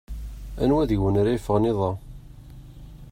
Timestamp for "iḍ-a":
1.71-1.91